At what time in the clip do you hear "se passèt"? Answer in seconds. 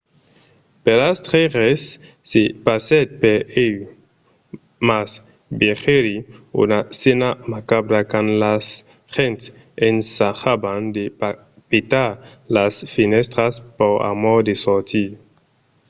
2.29-3.07